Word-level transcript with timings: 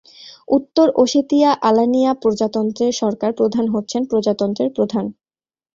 উত্তর 0.47 0.87
ওশেতিয়া-আলানিয়া 0.95 2.11
প্রজাতন্ত্রের 2.21 2.93
সরকার 3.01 3.31
প্রধান 3.39 3.65
হচ্ছেন 3.67 4.01
প্রজাতন্ত্রের 4.05 4.69
প্রধান। 4.77 5.05